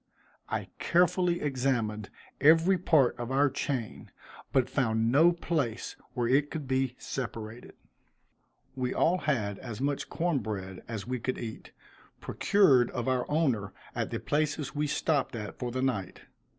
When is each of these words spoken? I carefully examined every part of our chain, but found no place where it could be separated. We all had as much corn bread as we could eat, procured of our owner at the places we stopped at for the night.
I 0.49 0.69
carefully 0.79 1.41
examined 1.41 2.09
every 2.39 2.79
part 2.79 3.15
of 3.19 3.29
our 3.31 3.51
chain, 3.51 4.09
but 4.51 4.67
found 4.67 5.11
no 5.11 5.31
place 5.31 5.95
where 6.15 6.27
it 6.27 6.49
could 6.49 6.67
be 6.67 6.95
separated. 6.97 7.73
We 8.75 8.95
all 8.95 9.19
had 9.19 9.59
as 9.59 9.79
much 9.79 10.09
corn 10.09 10.39
bread 10.39 10.81
as 10.87 11.05
we 11.05 11.19
could 11.19 11.37
eat, 11.37 11.71
procured 12.19 12.89
of 12.89 13.07
our 13.07 13.29
owner 13.29 13.73
at 13.93 14.09
the 14.09 14.19
places 14.19 14.73
we 14.73 14.87
stopped 14.87 15.35
at 15.35 15.59
for 15.59 15.69
the 15.69 15.83
night. 15.83 16.21